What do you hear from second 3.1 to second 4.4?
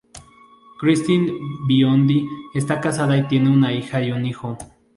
y tiene una hija y un